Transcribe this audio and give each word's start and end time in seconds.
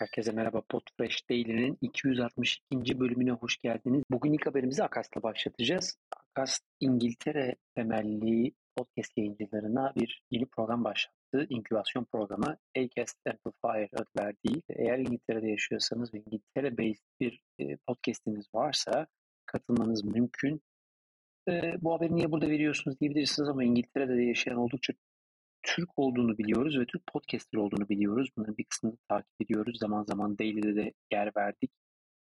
Herkese 0.00 0.32
merhaba. 0.32 0.62
Podfresh 0.68 1.30
Daily'nin 1.30 1.78
262. 1.80 3.00
bölümüne 3.00 3.30
hoş 3.30 3.56
geldiniz. 3.56 4.02
Bugün 4.10 4.32
ilk 4.32 4.46
haberimizi 4.46 4.82
Akas'la 4.82 5.22
başlatacağız. 5.22 5.98
Akas 6.16 6.60
İngiltere 6.80 7.56
temelli 7.74 8.52
podcast 8.76 9.18
yayıncılarına 9.18 9.92
bir 9.96 10.22
yeni 10.30 10.46
program 10.46 10.84
başlattı. 10.84 11.46
İnkübasyon 11.48 12.04
programı 12.04 12.56
Acast 12.76 13.18
Amplifier 13.26 13.88
adı 13.92 14.08
verdiği. 14.20 14.62
Eğer 14.68 14.98
İngiltere'de 14.98 15.48
yaşıyorsanız 15.48 16.14
ve 16.14 16.18
İngiltere 16.18 16.78
based 16.78 17.04
bir 17.20 17.40
e, 17.58 17.76
podcastiniz 17.76 18.46
varsa 18.54 19.06
katılmanız 19.46 20.04
mümkün. 20.04 20.62
E, 21.48 21.52
bu 21.82 21.92
haberi 21.92 22.14
niye 22.14 22.32
burada 22.32 22.48
veriyorsunuz 22.48 23.00
diyebilirsiniz 23.00 23.48
ama 23.48 23.64
İngiltere'de 23.64 24.16
de 24.16 24.22
yaşayan 24.22 24.56
oldukça 24.56 24.92
Türk 25.62 25.98
olduğunu 25.98 26.38
biliyoruz 26.38 26.78
ve 26.78 26.86
Türk 26.86 27.06
podcaster 27.06 27.58
olduğunu 27.58 27.88
biliyoruz. 27.88 28.28
Bunların 28.36 28.56
bir 28.58 28.64
kısmını 28.64 28.96
takip 29.08 29.40
ediyoruz. 29.40 29.78
Zaman 29.78 30.04
zaman 30.04 30.38
Daily'de 30.38 30.76
de 30.76 30.92
yer 31.12 31.32
verdik. 31.36 31.70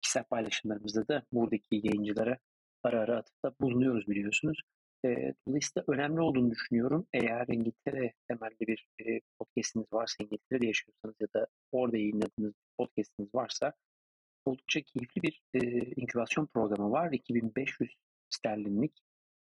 Kişisel 0.02 0.24
paylaşımlarımızda 0.24 1.08
da 1.08 1.22
buradaki 1.32 1.66
yayıncılara 1.70 2.38
ara 2.82 3.00
ara 3.00 3.18
atıfta 3.18 3.52
bulunuyoruz 3.60 4.08
biliyorsunuz. 4.08 4.62
E, 5.04 5.34
dolayısıyla 5.48 5.84
önemli 5.88 6.20
olduğunu 6.20 6.50
düşünüyorum. 6.50 7.06
Eğer 7.12 7.46
İngiltere 7.48 8.12
temelli 8.28 8.60
bir 8.60 8.88
e, 9.06 9.20
podcastiniz 9.38 9.86
varsa, 9.92 10.24
İngiltere'de 10.24 10.66
yaşıyorsanız 10.66 11.14
ya 11.20 11.28
da 11.34 11.46
orada 11.72 11.96
yayınladığınız 11.96 12.54
podcastiniz 12.78 13.34
varsa 13.34 13.72
oldukça 14.44 14.80
keyifli 14.80 15.22
bir 15.22 15.42
e, 15.54 15.60
inkübasyon 15.96 16.46
programı 16.46 16.90
var. 16.90 17.12
2500 17.12 17.90
sterlinlik 18.30 18.92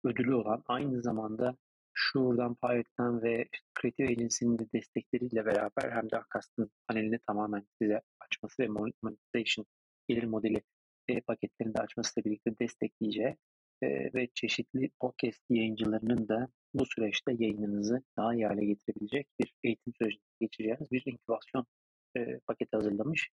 ödülü 0.04 0.34
olan 0.34 0.62
aynı 0.66 1.02
zamanda 1.02 1.56
Şuur'dan, 1.98 2.54
Payet'ten 2.54 3.22
ve 3.22 3.48
Creative 3.80 4.06
Agency'nin 4.06 4.58
de 4.58 4.66
destekleriyle 4.74 5.46
beraber 5.46 5.90
hem 5.90 6.10
de 6.10 6.16
Akas'ın 6.16 6.70
panelini 6.88 7.18
tamamen 7.26 7.66
size 7.82 8.00
açması 8.20 8.62
ve 8.62 8.68
monetization 8.68 9.66
gelir 10.08 10.24
modeli 10.24 10.62
e, 11.08 11.20
paketlerini 11.20 11.74
de 11.74 11.80
açmasıyla 11.80 12.24
birlikte 12.24 12.58
destekleyeceği 12.60 13.36
e, 13.82 14.14
ve 14.14 14.28
çeşitli 14.34 14.90
podcast 15.00 15.40
yayıncılarının 15.50 16.28
da 16.28 16.48
bu 16.74 16.86
süreçte 16.86 17.32
yayınınızı 17.38 18.02
daha 18.16 18.34
iyi 18.34 18.46
hale 18.46 18.64
getirebilecek 18.64 19.28
bir 19.40 19.52
eğitim 19.64 19.92
sürecine 19.98 20.22
geçeceğiniz 20.40 20.92
bir 20.92 21.02
inkübasyon 21.06 21.66
e, 22.16 22.38
paketi 22.46 22.76
hazırlamış. 22.76 23.30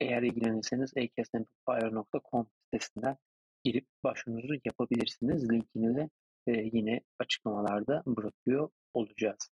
Eğer 0.00 0.22
ilgilenirseniz 0.22 0.92
acastamplifier.com 0.96 2.46
sitesinden 2.64 3.16
girip 3.64 3.86
başvurunuzu 4.04 4.54
yapabilirsiniz. 4.64 5.50
Linkini 5.50 5.96
de 5.96 6.10
yine 6.50 7.00
açıklamalarda 7.18 8.02
bırakıyor 8.06 8.68
olacağız. 8.94 9.50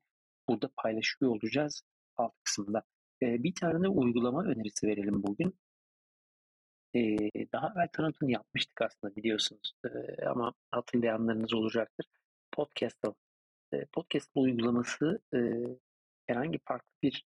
burada 0.51 0.69
paylaşıyor 0.77 1.31
olacağız 1.31 1.81
alt 2.17 2.33
kısımda. 2.43 2.83
E, 3.23 3.43
bir 3.43 3.53
tane 3.55 3.87
uygulama 3.87 4.43
önerisi 4.43 4.87
verelim 4.87 5.23
bugün. 5.23 5.55
E, 6.95 7.01
daha 7.53 7.73
evvel 7.75 7.87
tanıtımını 7.93 8.33
yapmıştık 8.33 8.81
aslında 8.81 9.15
biliyorsunuz 9.15 9.73
e, 9.85 10.25
ama 10.25 10.53
hatırlayanlarınız 10.71 11.53
olacaktır. 11.53 12.05
Podcast 12.51 12.97
e, 13.73 13.85
Podcast 13.85 14.29
uygulaması 14.35 15.19
e, 15.33 15.39
herhangi 16.27 16.59
farklı 16.65 16.91
bir 17.03 17.25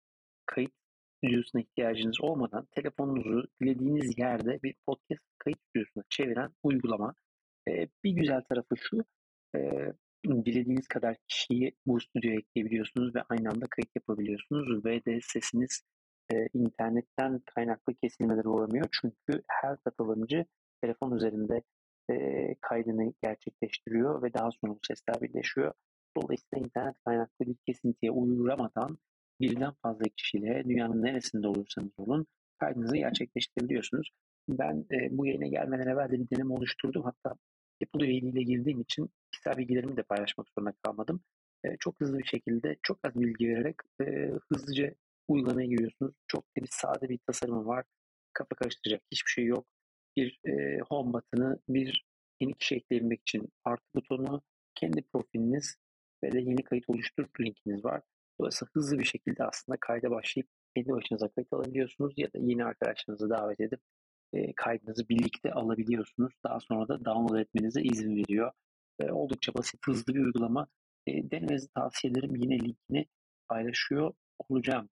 kayıt 0.46 0.72
stüdyosuna 1.18 1.62
ihtiyacınız 1.62 2.22
olmadan 2.22 2.66
telefonunuzu 2.72 3.48
dilediğiniz 3.62 4.18
yerde 4.18 4.60
bir 4.64 4.76
podcast 4.86 5.24
kayıt 5.38 5.60
stüdyosuna 5.70 6.04
çeviren 6.10 6.52
uygulama. 6.64 7.14
E, 7.68 7.88
bir 8.04 8.12
güzel 8.12 8.42
tarafı 8.42 8.78
şu, 8.78 9.04
e, 9.56 9.60
dilediğiniz 10.26 10.88
kadar 10.88 11.16
kişiyi 11.28 11.72
bu 11.86 12.00
stüdyoya 12.00 12.40
ekleyebiliyorsunuz 12.40 13.16
ve 13.16 13.22
aynı 13.30 13.50
anda 13.50 13.66
kayıt 13.70 13.96
yapabiliyorsunuz 13.96 14.86
ve 14.86 15.06
de 15.06 15.20
sesiniz 15.22 15.82
e, 16.34 16.48
internetten 16.54 17.42
kaynaklı 17.56 17.94
kesilmeleri 17.96 18.48
uğramıyor. 18.48 18.86
Çünkü 19.02 19.44
her 19.48 19.78
katılımcı 19.78 20.46
telefon 20.82 21.16
üzerinde 21.16 21.62
e, 22.12 22.16
kaydını 22.62 23.14
gerçekleştiriyor 23.24 24.24
ve 24.24 24.34
daha 24.34 24.50
sonra 24.52 24.74
bu 24.74 24.80
sesler 24.88 25.22
birleşiyor. 25.22 25.74
Dolayısıyla 26.18 26.66
internet 26.66 26.96
kaynaklı 27.06 27.46
bir 27.46 27.56
kesintiye 27.68 28.12
uğramadan 28.12 28.98
birden 29.42 29.74
fazla 29.82 30.04
kişiyle 30.18 30.64
dünyanın 30.70 31.04
neresinde 31.04 31.48
olursanız 31.48 31.92
olun 31.98 32.28
kaydınızı 32.60 32.98
gerçekleştirebiliyorsunuz. 32.98 34.12
Ben 34.50 34.86
e, 34.92 35.18
bu 35.18 35.26
yayına 35.26 35.48
gelmeden 35.48 35.88
evvel 35.88 36.12
de 36.12 36.20
bir 36.20 36.30
deneme 36.30 36.54
oluşturdum. 36.54 37.04
Hatta 37.04 37.36
Apple 37.84 38.06
üyeliğiyle 38.06 38.44
girdiğim 38.44 38.82
için 38.82 39.10
kişisel 39.32 39.58
bilgilerimi 39.58 39.98
de 39.98 40.04
paylaşmak 40.04 40.48
zorunda 40.50 40.74
kalmadım. 40.84 41.22
E, 41.64 41.78
çok 41.80 42.02
hızlı 42.02 42.20
bir 42.20 42.26
şekilde 42.26 42.78
çok 42.84 43.00
az 43.04 43.16
bilgi 43.16 43.50
vererek 43.50 43.76
e, 44.02 44.32
hızlıca 44.50 44.94
uygulamaya 45.28 45.68
giriyorsunuz. 45.68 46.16
Çok 46.28 46.44
da 46.44 46.66
sade 46.70 47.10
bir 47.10 47.20
tasarımı 47.28 47.66
var. 47.66 47.86
Kafa 48.34 48.56
karıştıracak 48.56 49.02
hiçbir 49.12 49.32
şey 49.32 49.46
yok. 49.46 49.66
Bir 50.18 50.40
e, 50.46 50.80
home 50.80 51.14
button'ı, 51.14 51.60
bir 51.70 52.06
yeni 52.42 52.54
kişi 52.54 52.76
ekleyebilmek 52.76 53.22
için 53.22 53.50
artı 53.64 53.86
butonu, 53.96 54.42
kendi 54.76 55.02
profiliniz 55.02 55.76
ve 56.24 56.32
de 56.32 56.40
yeni 56.40 56.64
kayıt 56.64 56.90
oluştur 56.90 57.26
linkiniz 57.42 57.86
var. 57.86 58.02
Dolayısıyla 58.40 58.70
hızlı 58.74 59.00
bir 59.00 59.06
şekilde 59.06 59.44
aslında 59.44 59.78
kayda 59.82 60.12
başlayıp 60.12 60.48
kendi 60.76 60.90
başınıza 60.90 61.28
kayıt 61.28 61.54
alabiliyorsunuz 61.54 62.14
ya 62.18 62.28
da 62.28 62.38
yeni 62.40 62.66
arkadaşlarınızı 62.66 63.30
davet 63.30 63.60
edip 63.60 63.80
e, 64.34 64.54
kaydınızı 64.54 65.10
birlikte 65.10 65.52
alabiliyorsunuz. 65.52 66.34
Daha 66.44 66.60
sonra 66.60 66.88
da 66.88 67.06
download 67.06 67.40
etmenize 67.40 67.82
izin 67.82 68.16
veriyor. 68.16 68.52
Oldukça 69.12 69.54
basit, 69.54 69.80
hızlı 69.86 70.16
bir 70.16 70.20
uygulama. 70.20 70.68
Denemenizi 71.08 71.68
tavsiye 71.74 72.12
ederim. 72.12 72.36
Yine 72.36 72.60
linkini 72.60 73.06
paylaşıyor 73.50 74.14
olacağım. 74.50 74.90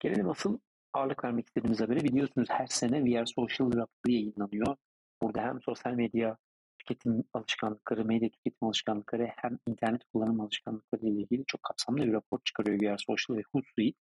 Gelelim 0.00 0.30
asıl 0.30 0.58
ağırlık 0.92 1.24
vermek 1.24 1.46
istediğimiz 1.46 1.80
haberi. 1.80 2.04
Biliyorsunuz 2.04 2.48
her 2.50 2.66
sene 2.66 3.04
VR 3.04 3.26
Social 3.26 3.66
raporu 3.66 4.12
yayınlanıyor. 4.12 4.76
Burada 5.22 5.42
hem 5.42 5.60
sosyal 5.62 5.92
medya 5.92 6.36
tüketim 6.78 7.24
alışkanlıkları, 7.32 8.04
medya 8.04 8.30
tüketim 8.30 8.68
alışkanlıkları 8.68 9.28
hem 9.36 9.58
internet 9.68 10.04
kullanım 10.04 10.40
alışkanlıkları 10.40 11.06
ile 11.06 11.20
ilgili 11.20 11.44
çok 11.46 11.62
kapsamlı 11.62 12.06
bir 12.06 12.12
rapor 12.12 12.38
çıkarıyor 12.44 12.80
VR 12.82 12.98
Social 12.98 13.36
ve 13.36 13.42
Hootsuite. 13.52 13.98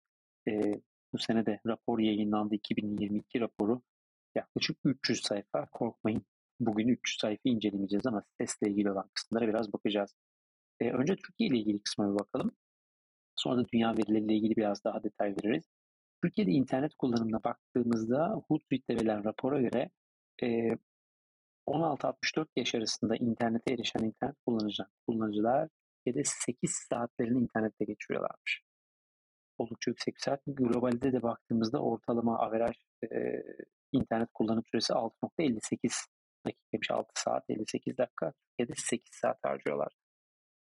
E, 0.48 0.80
bu 1.12 1.18
sene 1.18 1.46
de 1.46 1.60
rapor 1.66 1.98
yayınlandı. 1.98 2.54
2022 2.54 3.40
raporu 3.40 3.82
yaklaşık 4.34 4.78
300 4.84 5.22
sayfa. 5.22 5.66
Korkmayın 5.66 6.22
bugün 6.60 6.88
300 6.88 7.18
sayfa 7.20 7.40
incelemeyeceğiz 7.44 8.06
ama 8.06 8.22
sesle 8.40 8.70
ilgili 8.70 8.90
olan 8.90 9.10
kısımlara 9.14 9.48
biraz 9.48 9.72
bakacağız. 9.72 10.14
E, 10.80 10.90
önce 10.90 11.16
Türkiye 11.16 11.48
ile 11.50 11.58
ilgili 11.58 11.82
kısma 11.82 12.12
bir 12.12 12.18
bakalım. 12.18 12.52
Sonra 13.36 13.62
da 13.62 13.68
dünya 13.72 13.96
verileriyle 13.96 14.34
ilgili 14.34 14.56
biraz 14.56 14.84
daha 14.84 15.02
detay 15.02 15.30
veririz. 15.30 15.64
Türkiye'de 16.22 16.50
internet 16.50 16.94
kullanımına 16.94 17.44
baktığımızda 17.44 18.42
Hootsuite'de 18.48 18.96
verilen 18.96 19.24
rapora 19.24 19.60
göre 19.60 19.90
e, 20.42 20.76
16-64 21.66 22.46
yaş 22.56 22.74
arasında 22.74 23.16
internete 23.16 23.72
erişen 23.72 24.04
internet 24.04 24.36
kullanıcılar, 24.46 24.88
kullanıcılar 25.06 25.68
Türkiye'de 25.96 26.24
8 26.24 26.70
saatlerini 26.90 27.38
internette 27.38 27.84
geçiriyorlarmış. 27.84 28.62
Oldukça 29.58 29.90
yüksek 29.90 30.14
bir 30.14 30.20
saat. 30.20 30.40
Globalde 30.46 31.12
de 31.12 31.22
baktığımızda 31.22 31.82
ortalama 31.82 32.38
averaj 32.38 32.76
e, 33.12 33.42
internet 33.92 34.28
kullanım 34.34 34.64
süresi 34.70 34.92
6.58 34.92 36.06
dakikaymış. 36.46 36.90
6 36.90 37.08
saat 37.14 37.44
58 37.48 37.98
dakika. 37.98 38.32
Türkiye'de 38.32 38.72
8 38.76 39.14
saat 39.14 39.38
harcıyorlar. 39.42 39.92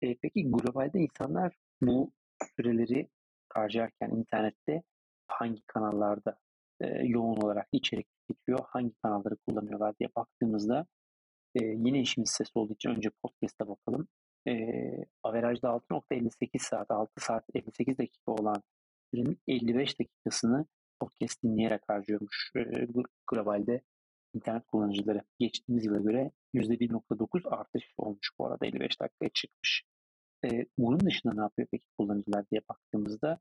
E, 0.02 0.16
peki 0.22 0.52
globalde 0.52 1.00
insanlar 1.00 1.56
bu 1.82 2.12
süreleri 2.56 3.10
harcarken 3.54 4.10
internette 4.10 4.84
hangi 5.28 5.62
kanallarda 5.68 6.38
e, 6.82 6.88
yoğun 6.88 7.42
olarak 7.42 7.68
içerik 7.72 8.08
tüketiyor, 8.28 8.60
hangi 8.68 8.94
kanalları 9.04 9.36
kullanıyorlar 9.48 9.96
diye 10.00 10.10
baktığımızda 10.16 10.86
e, 11.56 11.66
yine 11.66 12.02
işimiz 12.02 12.30
ses 12.30 12.48
olduğu 12.56 12.74
için 12.74 12.90
önce 12.90 13.10
podcast'a 13.24 13.68
bakalım. 13.68 14.08
E, 14.48 14.54
averajda 15.24 15.68
6.58 15.68 16.60
saat, 16.60 16.92
6 16.92 17.12
saat 17.18 17.44
58 17.54 17.98
dakika 17.98 18.32
olan 18.32 18.64
sürenin 19.14 19.40
55 19.48 20.00
dakikasını 20.00 20.66
podcast 21.02 21.44
dinleyerek 21.44 21.82
harcıyormuş 21.88 22.52
e, 22.56 22.88
globalde 23.32 23.82
internet 24.34 24.66
kullanıcıları. 24.68 25.22
Geçtiğimiz 25.40 25.86
yıla 25.86 25.98
göre 25.98 26.32
%1.9 26.54 27.50
artış 27.50 27.94
olmuş 27.98 28.30
bu 28.40 28.48
arada 28.48 28.66
55 28.66 29.02
dakikaya 29.02 29.30
çıkmış. 29.34 29.84
E, 30.46 30.66
bunun 30.78 31.00
dışında 31.00 31.34
ne 31.34 31.42
yapıyor 31.42 31.68
peki 31.72 31.86
kullanıcılar 31.98 32.46
diye 32.52 32.62
baktığımızda 32.70 33.40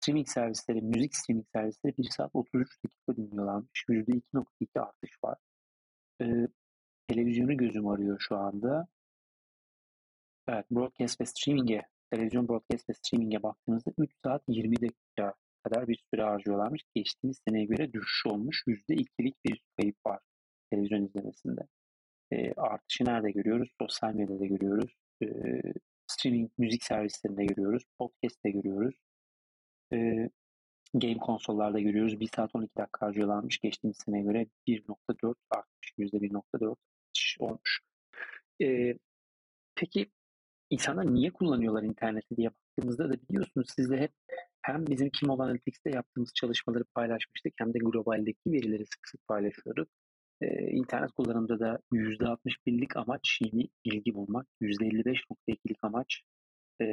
streaming 0.00 0.28
servisleri, 0.28 0.82
müzik 0.82 1.16
streaming 1.16 1.46
servisleri 1.54 1.96
1 1.98 2.08
saat 2.10 2.30
33 2.34 2.68
dakika 2.84 3.16
dinliyorlarmış. 3.16 3.84
%2.2 3.88 4.80
artış 4.80 5.10
var. 5.24 5.38
Televizyonu 7.08 7.56
gözüm 7.56 7.88
arıyor 7.88 8.16
şu 8.20 8.36
anda. 8.36 8.86
Evet, 10.48 10.70
broadcast 10.70 11.20
ve 11.20 11.26
streaming'e, 11.26 11.82
televizyon 12.10 12.48
broadcast 12.48 12.88
ve 12.88 12.94
streaming'e 12.94 13.42
baktığımızda 13.42 13.90
3 13.98 14.10
saat 14.24 14.42
20 14.48 14.80
dakika 14.80 15.34
kadar 15.64 15.88
bir 15.88 16.04
süre 16.10 16.22
harcıyorlarmış. 16.22 16.82
Geçtiğimiz 16.94 17.40
seneye 17.48 17.64
göre 17.64 17.92
düşüş 17.92 18.26
olmuş. 18.26 18.64
%2'lik 18.66 19.44
bir 19.44 19.62
kayıp 19.78 19.96
var 20.06 20.20
televizyon 20.70 21.06
izlemesinde. 21.06 21.60
E, 22.32 22.52
artışı 22.52 23.04
nerede 23.04 23.30
görüyoruz? 23.30 23.70
Sosyal 23.80 24.14
medyada 24.14 24.46
görüyoruz. 24.46 24.94
E, 25.22 25.26
streaming 26.06 26.50
müzik 26.58 26.84
servislerinde 26.84 27.44
görüyoruz. 27.44 27.82
Podcast'te 27.98 28.50
görüyoruz. 28.50 28.94
E, 29.92 30.28
game 30.94 31.18
konsollarda 31.18 31.80
görüyoruz. 31.80 32.20
1 32.20 32.28
saat 32.36 32.50
12 32.54 32.76
dakika 32.76 33.06
harcıyorlarmış. 33.06 33.58
Geçtiğimiz 33.58 33.96
seneye 34.04 34.22
göre 34.22 34.46
1.4 34.66 35.34
artmış. 35.50 35.92
%1.4 35.98 36.76
artış 37.08 37.36
olmuş. 37.40 37.80
E, 38.62 38.94
peki 39.74 40.10
insanlar 40.70 41.14
niye 41.14 41.30
kullanıyorlar 41.30 41.82
interneti 41.82 42.36
diye 42.36 42.50
baktığımızda 42.50 43.10
da 43.10 43.14
biliyorsunuz 43.28 43.66
sizle 43.76 44.00
hep 44.00 44.12
hem 44.64 44.86
bizim 44.86 45.10
Kim 45.10 45.30
Analytics'te 45.30 45.90
yaptığımız 45.90 46.32
çalışmaları 46.34 46.84
paylaşmıştık 46.94 47.52
hem 47.58 47.74
de 47.74 47.78
globaldeki 47.78 48.52
verileri 48.52 48.86
sık 48.86 49.08
sık 49.08 49.28
paylaşıyorduk. 49.28 49.88
Ee, 50.40 50.70
internet 50.70 51.12
kullanımında 51.12 51.60
da 51.60 51.78
%61'lik 51.92 52.96
amaç 52.96 53.38
yeni 53.40 53.68
bilgi 53.84 54.14
bulmak, 54.14 54.46
%55.2'lik 54.62 55.78
amaç 55.82 56.22
e, 56.82 56.86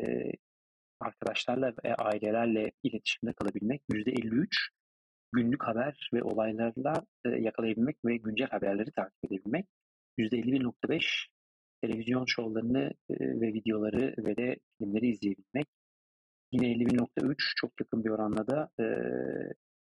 arkadaşlarla 1.00 1.74
ve 1.86 1.96
ailelerle 1.96 2.72
iletişimde 2.84 3.34
kalabilmek, 3.34 3.82
%53 3.90 4.48
günlük 5.34 5.64
haber 5.64 6.10
ve 6.14 6.24
olaylarla 6.24 6.94
e, 7.26 7.30
yakalayabilmek 7.30 7.98
ve 8.06 8.18
güncel 8.18 8.48
haberleri 8.48 8.92
takip 8.92 9.26
edebilmek, 9.26 9.66
%51.5 10.18 11.28
televizyon 11.82 12.26
şovlarını 12.26 12.92
e, 13.10 13.16
ve 13.20 13.54
videoları 13.54 14.16
ve 14.18 14.38
de 14.38 14.56
filmleri 14.78 15.08
izleyebilmek, 15.08 15.68
Yine 16.52 16.68
51.3 16.68 17.54
çok 17.56 17.80
yakın 17.80 18.04
bir 18.04 18.10
oranla 18.10 18.48
da 18.48 18.70
e, 18.80 18.86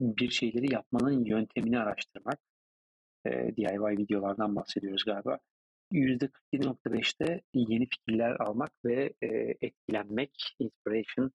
bir 0.02 0.30
şeyleri 0.30 0.74
yapmanın 0.74 1.26
yöntemini 1.26 1.80
araştırmak. 1.80 2.40
E, 3.26 3.56
DIY 3.58 3.98
videolardan 3.98 4.56
bahsediyoruz 4.56 5.04
galiba. 5.06 5.40
%47.5'te 5.92 7.42
yeni 7.54 7.88
fikirler 7.90 8.32
almak 8.32 8.72
ve 8.86 9.14
e, 9.22 9.28
etkilenmek, 9.62 10.56
inspiration, 10.60 11.32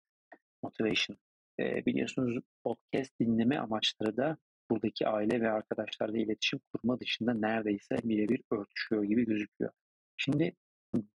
motivation. 0.62 1.16
E, 1.60 1.86
biliyorsunuz 1.86 2.38
podcast 2.64 3.20
dinleme 3.20 3.58
amaçları 3.58 4.16
da 4.16 4.36
buradaki 4.70 5.08
aile 5.08 5.40
ve 5.40 5.50
arkadaşlarla 5.50 6.18
iletişim 6.18 6.60
kurma 6.72 7.00
dışında 7.00 7.34
neredeyse 7.34 7.96
birebir 8.04 8.42
örtüşüyor 8.52 9.04
gibi 9.04 9.26
gözüküyor. 9.26 9.70
Şimdi 10.16 10.56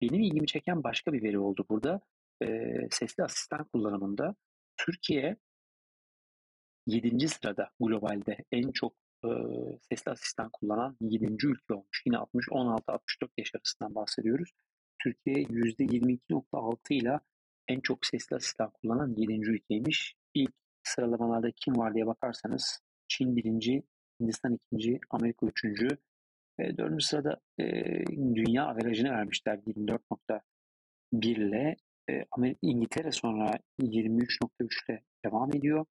benim 0.03 0.21
ilgimi 0.21 0.47
çeken 0.47 0.85
başka 0.85 1.13
bir 1.13 1.23
veri 1.23 1.39
oldu 1.39 1.67
burada 1.71 2.01
e, 2.43 2.47
sesli 2.91 3.25
asistan 3.25 3.65
kullanımında 3.65 4.35
Türkiye 4.77 5.37
7. 6.87 7.29
sırada 7.29 7.71
globalde 7.81 8.45
en 8.53 8.73
çok 8.73 8.95
e, 9.25 9.29
sesli 9.89 10.11
asistan 10.11 10.51
kullanan 10.53 10.97
7. 11.01 11.47
ülke 11.47 11.75
olmuş. 11.75 12.03
Yine 12.07 12.17
60 12.19 12.47
16 12.51 12.93
64 12.93 13.31
yaş 13.39 13.55
arasından 13.55 13.95
bahsediyoruz. 13.95 14.51
Türkiye 15.03 15.37
%22.6 15.37 16.95
ile 16.95 17.21
en 17.69 17.81
çok 17.81 18.07
sesli 18.07 18.37
asistan 18.37 18.71
kullanan 18.71 19.15
7. 19.17 19.33
ülkeymiş. 19.33 20.15
İlk 20.35 20.53
sıralamalarda 20.83 21.51
kim 21.51 21.79
var 21.79 21.95
diye 21.95 22.07
bakarsanız 22.07 22.81
Çin 23.09 23.37
birinci, 23.37 23.83
Hindistan 24.21 24.55
ikinci, 24.55 25.01
Amerika 25.11 25.47
üçüncü. 25.47 25.89
E, 26.59 26.77
dördüncü 26.77 27.05
sırada 27.05 27.41
e, 27.59 27.65
dünya 28.35 28.67
averajını 28.67 29.11
vermişler 29.11 29.59
24.1 29.67 31.27
ile 31.27 31.77
e, 32.11 32.57
İngiltere 32.63 33.13
sonra 33.13 33.59
23.3 33.81 34.91
ile 34.91 35.03
devam 35.25 35.57
ediyor. 35.57 35.87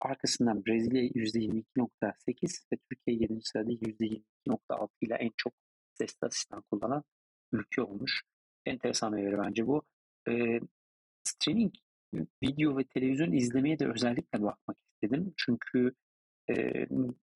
Arkasından 0.00 0.64
Brezilya 0.66 1.02
%22.8 1.02 2.64
ve 2.72 2.76
Türkiye 2.90 3.16
7. 3.16 3.38
sırada 3.42 3.70
%22.6 3.70 4.88
ile 5.00 5.14
en 5.14 5.30
çok 5.36 5.52
sesli 5.94 6.26
asistan 6.26 6.62
kullanan 6.70 7.04
ülke 7.52 7.82
olmuş. 7.82 8.22
Enteresan 8.66 9.16
bir 9.16 9.24
veri 9.24 9.38
bence 9.38 9.66
bu. 9.66 9.82
E, 10.28 10.60
streaming 11.24 11.74
video 12.42 12.78
ve 12.78 12.84
televizyon 12.84 13.32
izlemeye 13.32 13.78
de 13.78 13.88
özellikle 13.88 14.42
bakmak 14.42 14.76
istedim. 14.92 15.34
Çünkü 15.36 15.94
e, 16.50 16.86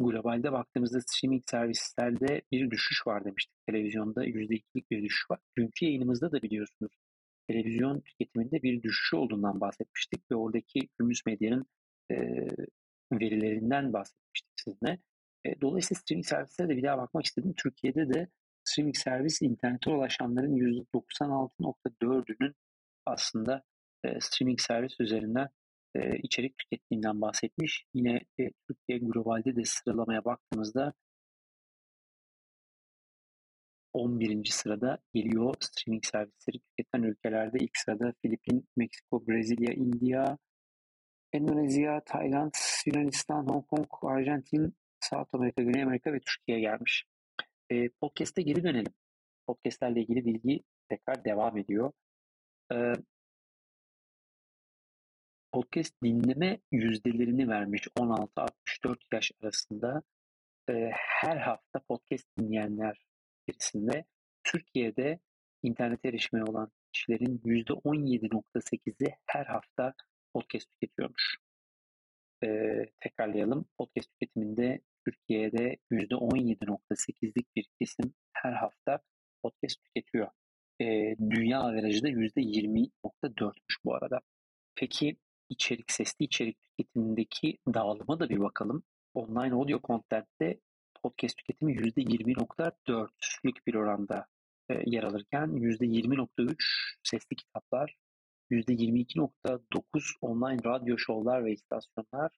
globalde 0.00 0.52
baktığımızda 0.52 1.00
streaming 1.00 1.42
servislerde 1.50 2.42
bir 2.52 2.70
düşüş 2.70 3.06
var 3.06 3.24
demiştik. 3.24 3.54
Televizyonda 3.66 4.26
%2'lik 4.26 4.90
bir 4.90 5.02
düşüş 5.02 5.30
var. 5.30 5.40
Dünkü 5.58 5.84
yayınımızda 5.84 6.32
da 6.32 6.42
biliyorsunuz 6.42 6.92
televizyon 7.48 8.00
tüketiminde 8.00 8.62
bir 8.62 8.82
düşüş 8.82 9.14
olduğundan 9.14 9.60
bahsetmiştik 9.60 10.30
ve 10.30 10.34
oradaki 10.34 10.88
Gümüş 10.98 11.26
Medya'nın 11.26 11.66
e, 12.10 12.16
verilerinden 13.12 13.92
bahsetmiştik 13.92 14.52
sizinle. 14.56 14.98
E, 15.44 15.60
dolayısıyla 15.60 16.00
streaming 16.00 16.26
servislere 16.26 16.68
de 16.68 16.76
bir 16.76 16.82
daha 16.82 16.98
bakmak 16.98 17.24
istedim. 17.24 17.54
Türkiye'de 17.56 18.14
de 18.14 18.28
streaming 18.64 18.96
servis 18.96 19.42
internete 19.42 19.90
ulaşanların 19.90 20.56
%96.4'ünün 20.56 22.54
aslında 23.06 23.62
e, 24.04 24.20
streaming 24.20 24.60
servis 24.60 25.00
üzerinden 25.00 25.48
e, 25.94 26.18
içerik 26.18 26.58
tükettiğinden 26.58 27.20
bahsetmiş. 27.20 27.84
Yine 27.94 28.20
e, 28.40 28.50
Türkiye 28.68 28.98
globalde 28.98 29.56
de 29.56 29.64
sıralamaya 29.64 30.24
baktığımızda 30.24 30.92
11. 33.96 34.44
sırada 34.44 34.98
geliyor 35.14 35.54
streaming 35.60 36.04
servisleri 36.04 36.58
tüketen 36.58 37.02
ülkelerde. 37.02 37.58
ilk 37.60 37.76
sırada 37.76 38.12
Filipin, 38.22 38.68
Meksiko, 38.76 39.26
Brezilya, 39.26 39.72
India, 39.74 40.38
Endonezya, 41.32 42.00
Tayland, 42.06 42.52
Yunanistan, 42.86 43.46
Hong 43.46 43.66
Kong, 43.66 43.86
Arjantin, 44.02 44.74
South 45.00 45.34
Amerika, 45.34 45.62
Güney 45.62 45.82
Amerika 45.82 46.12
ve 46.12 46.20
Türkiye 46.20 46.60
gelmiş. 46.60 47.04
E, 47.70 47.88
podcast'e 47.88 48.42
geri 48.42 48.64
dönelim. 48.64 48.94
Podcast'lerle 49.46 50.00
ilgili 50.00 50.24
bilgi 50.24 50.60
tekrar 50.88 51.24
devam 51.24 51.58
ediyor. 51.58 51.92
E, 52.72 52.76
podcast 55.52 56.02
dinleme 56.02 56.58
yüzdelerini 56.72 57.48
vermiş 57.48 57.88
16-64 57.98 58.96
yaş 59.12 59.32
arasında. 59.42 60.02
E, 60.70 60.72
her 60.92 61.36
hafta 61.36 61.80
podcast 61.88 62.26
dinleyenler 62.38 63.06
içerisinde 63.48 64.04
Türkiye'de 64.44 65.18
internete 65.62 66.08
erişime 66.08 66.44
olan 66.44 66.70
kişilerin 66.92 67.38
%17.8'i 67.38 69.16
her 69.26 69.46
hafta 69.46 69.94
podcast 70.32 70.70
tüketiyormuş. 70.70 71.36
Ee, 72.44 72.86
tekrarlayalım. 73.00 73.64
Podcast 73.78 74.10
tüketiminde 74.10 74.80
Türkiye'de 75.04 75.76
%17.8'lik 75.90 77.56
bir 77.56 77.66
kesim 77.80 78.14
her 78.32 78.52
hafta 78.52 79.00
podcast 79.42 79.76
tüketiyor. 79.84 80.28
Ee, 80.80 81.16
dünya 81.30 81.60
averajı 81.60 82.02
da 82.02 82.08
%20.4'müş 82.08 83.76
bu 83.84 83.94
arada. 83.94 84.20
Peki 84.74 85.16
içerik, 85.48 85.92
sesli 85.92 86.24
içerik 86.24 86.58
tüketimindeki 86.62 87.58
dağılıma 87.74 88.20
da 88.20 88.28
bir 88.28 88.40
bakalım. 88.40 88.82
Online 89.14 89.54
audio 89.54 89.80
content'te 89.84 90.60
podcast 91.06 91.36
tüketimi 91.36 91.72
%20.4'lük 91.74 93.66
bir 93.66 93.74
oranda 93.74 94.26
e, 94.68 94.74
yer 94.86 95.02
alırken 95.02 95.48
%20.3 95.48 96.54
sesli 97.02 97.36
kitaplar, 97.36 97.96
%22.9 98.50 100.18
online 100.20 100.64
radyo 100.64 100.98
şovlar 100.98 101.44
ve 101.44 101.52
istasyonlar 101.52 102.30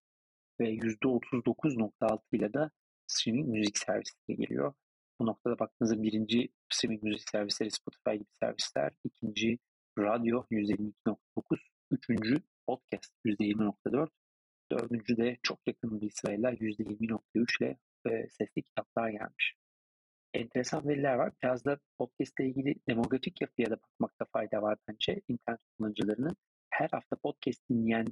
ve 0.60 0.74
%39.6 0.74 2.20
ile 2.32 2.52
de 2.52 2.70
streaming 3.06 3.48
müzik 3.48 3.78
servisleri 3.78 4.36
geliyor. 4.36 4.74
Bu 5.20 5.26
noktada 5.26 5.58
baktığınızda 5.58 6.02
birinci 6.02 6.48
streaming 6.68 7.02
müzik 7.02 7.28
servisleri 7.28 7.70
Spotify 7.70 8.10
gibi 8.10 8.30
servisler, 8.42 8.92
ikinci 9.04 9.58
radyo 9.98 10.44
%22.9, 10.50 11.16
üçüncü 11.90 12.42
podcast 12.66 13.12
%20.4, 13.24 14.08
dördüncü 14.72 15.16
de 15.16 15.36
çok 15.42 15.58
yakın 15.66 16.00
bir 16.00 16.10
sırayla 16.10 16.52
%20.3 16.52 17.64
ile 17.64 17.78
e, 18.06 18.28
sesli 18.30 18.62
kitaplar 18.62 19.08
gelmiş. 19.08 19.54
Enteresan 20.34 20.88
veriler 20.88 21.14
var. 21.14 21.32
Biraz 21.42 21.64
da 21.64 21.78
podcast 21.98 22.40
ile 22.40 22.48
ilgili 22.48 22.74
demografik 22.88 23.40
yapıya 23.40 23.70
da 23.70 23.76
bakmakta 23.76 24.24
fayda 24.32 24.62
var 24.62 24.78
bence. 24.88 25.20
internet 25.28 25.60
kullanıcılarının 25.78 26.36
her 26.70 26.88
hafta 26.92 27.16
podcast 27.16 27.68
dinleyen 27.70 28.06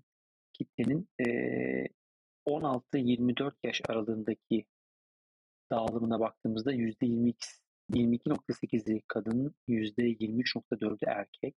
kitlenin 0.53 1.09
e, 1.21 1.25
16-24 2.47 3.53
yaş 3.65 3.83
aralığındaki 3.89 4.65
dağılımına 5.71 6.21
baktığımızda 6.21 6.73
%22.8'i 6.73 9.03
kadın, 9.09 9.55
%23.4'ü 9.69 11.07
erkek. 11.07 11.57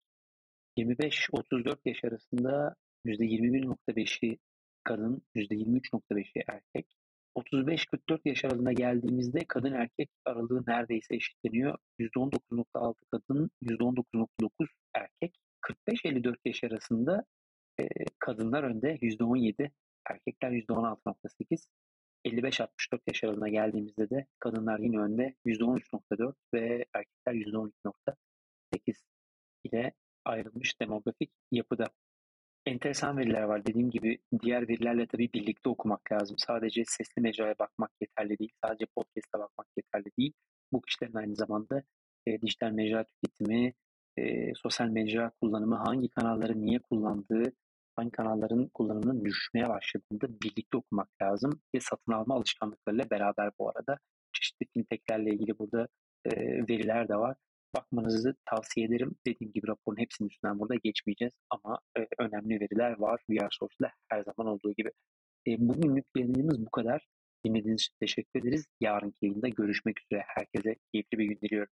25-34 0.78 1.78
yaş 1.84 2.04
arasında 2.04 2.74
%21.5'i 3.06 4.38
kadın, 4.84 5.22
%23.5'i 5.36 6.44
erkek. 6.48 6.97
35-44 7.38 8.20
yaş 8.24 8.44
aralığına 8.44 8.72
geldiğimizde 8.72 9.38
kadın 9.48 9.72
erkek 9.72 10.10
aralığı 10.24 10.64
neredeyse 10.66 11.14
eşitleniyor. 11.14 11.78
%19.6 11.98 12.94
kadın, 13.10 13.50
%19.9 13.62 14.68
erkek. 14.94 15.36
45-54 15.88 16.36
yaş 16.44 16.64
arasında 16.64 17.24
e, 17.80 17.88
kadınlar 18.18 18.62
önde 18.62 18.96
%17, 18.96 19.70
erkekler 20.10 20.50
%16.8. 20.50 21.66
55-64 22.24 22.68
yaş 23.06 23.24
aralığına 23.24 23.48
geldiğimizde 23.48 24.10
de 24.10 24.26
kadınlar 24.38 24.78
yine 24.78 24.98
önde 24.98 25.34
%13.4 25.46 26.34
ve 26.54 26.84
erkekler 26.94 27.32
%12.8 27.32 28.94
ile 29.64 29.92
ayrılmış 30.24 30.80
demografik 30.80 31.30
yapıda. 31.52 31.86
Enteresan 32.66 33.18
veriler 33.18 33.42
var. 33.42 33.66
Dediğim 33.66 33.90
gibi 33.90 34.18
diğer 34.42 34.68
verilerle 34.68 35.06
tabii 35.06 35.32
birlikte 35.32 35.68
okumak 35.68 36.12
lazım. 36.12 36.36
Sadece 36.38 36.82
sesli 36.86 37.22
mecraya 37.22 37.54
bakmak 37.58 37.90
yeterli 38.00 38.38
değil. 38.38 38.52
Sadece 38.64 38.86
podcast'a 38.86 39.38
bakmak 39.38 39.66
yeterli 39.76 40.10
değil. 40.18 40.32
Bu 40.72 40.82
kişilerin 40.82 41.14
aynı 41.14 41.36
zamanda 41.36 41.82
e, 42.26 42.40
dijital 42.40 42.70
mecra 42.70 43.04
tüketimi, 43.04 43.72
e, 44.18 44.54
sosyal 44.54 44.88
mecra 44.88 45.30
kullanımı, 45.40 45.76
hangi 45.76 46.08
kanalları 46.08 46.60
niye 46.60 46.78
kullandığı, 46.78 47.52
hangi 47.96 48.10
kanalların 48.10 48.68
kullanımının 48.74 49.24
düşmeye 49.24 49.68
başladığını 49.68 50.20
da 50.20 50.28
birlikte 50.42 50.76
okumak 50.76 51.08
lazım. 51.22 51.60
Ve 51.74 51.80
satın 51.80 52.12
alma 52.12 52.34
alışkanlıklarıyla 52.34 53.10
beraber 53.10 53.50
bu 53.58 53.68
arada 53.70 53.98
çeşitli 54.32 54.66
fintechlerle 54.72 55.30
ilgili 55.30 55.58
burada 55.58 55.88
e, 56.24 56.30
veriler 56.68 57.08
de 57.08 57.16
var. 57.16 57.36
Bakmanızı 57.74 58.34
tavsiye 58.50 58.86
ederim. 58.86 59.16
Dediğim 59.26 59.52
gibi 59.52 59.68
raporun 59.68 60.00
hepsinin 60.00 60.28
üstünden 60.28 60.58
burada 60.58 60.74
geçmeyeceğiz 60.74 61.34
ama 61.50 61.78
e, 61.98 62.06
önemli 62.18 62.60
veriler 62.60 62.98
var. 62.98 63.20
VR 63.30 63.48
Source'da 63.50 63.92
her 64.08 64.22
zaman 64.22 64.52
olduğu 64.54 64.74
gibi. 64.74 64.90
E, 65.48 65.50
bugünlük 65.58 66.06
yayınımız 66.16 66.66
bu 66.66 66.70
kadar. 66.70 67.06
Dinlediğiniz 67.46 67.80
için 67.80 67.94
teşekkür 68.00 68.40
ederiz. 68.40 68.66
Yarınki 68.80 69.16
yayında 69.22 69.48
görüşmek 69.48 69.96
üzere. 70.00 70.24
Herkese 70.26 70.76
keyifli 70.92 71.18
bir 71.18 71.24
gün 71.24 71.38
diliyorum. 71.42 71.72